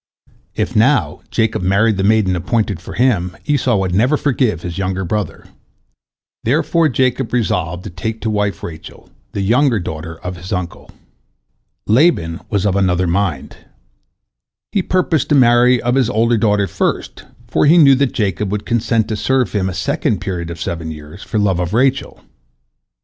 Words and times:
If, 0.55 0.75
now, 0.75 1.21
Jacob 1.29 1.61
married 1.61 1.97
the 1.97 2.03
maiden 2.03 2.35
appointed 2.35 2.81
for 2.81 2.95
him, 2.95 3.37
Esau 3.45 3.75
would 3.77 3.93
never 3.93 4.17
forgive 4.17 4.63
his 4.63 4.79
younger 4.79 5.05
brother. 5.05 5.45
Therefore 6.43 6.89
Jacob 6.89 7.31
resolved 7.31 7.83
to 7.83 7.91
take 7.91 8.19
to 8.21 8.29
wife 8.31 8.63
Rachel, 8.63 9.11
the 9.33 9.41
younger 9.41 9.79
daughter 9.79 10.19
of 10.21 10.37
his 10.37 10.51
uncle. 10.51 10.89
Laban 11.85 12.39
was 12.49 12.65
of 12.65 12.75
another 12.75 13.05
mind. 13.05 13.57
He 14.71 14.81
purposed 14.81 15.29
to 15.29 15.35
marry 15.35 15.79
of 15.79 15.93
his 15.93 16.09
older 16.09 16.35
daughter 16.39 16.65
first, 16.65 17.25
for 17.47 17.67
he 17.67 17.77
knew 17.77 17.93
that 17.93 18.11
Jacob 18.13 18.51
would 18.51 18.65
consent 18.65 19.07
to 19.09 19.15
serve 19.15 19.51
him 19.51 19.69
a 19.69 19.73
second 19.75 20.19
period 20.19 20.49
of 20.49 20.59
seven 20.59 20.89
years 20.89 21.21
for 21.21 21.37
love 21.37 21.59
of 21.59 21.75
Rachel. 21.75 22.21